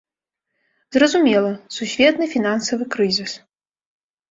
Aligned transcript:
Зразумела, 0.97 1.51
сусветны 1.77 2.25
фінансавы 2.33 2.91
крызіс. 2.99 3.31